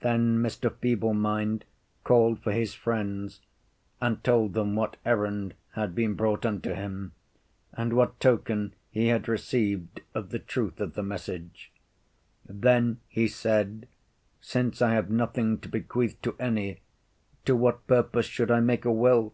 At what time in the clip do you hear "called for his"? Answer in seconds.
2.04-2.74